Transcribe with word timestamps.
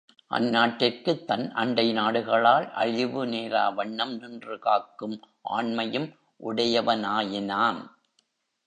அந்நாட்டிற்குத் 0.31 1.25
தன் 1.25 1.51
அண்டை 1.51 1.93
நாடுகளால் 1.93 2.71
அழிவு 2.71 3.25
நேராவண்ணம் 3.25 4.19
நின்று 4.19 4.59
காக்கும் 4.59 5.21
ஆண்மையும் 5.49 6.15
உடையவனாயினான். 6.43 7.81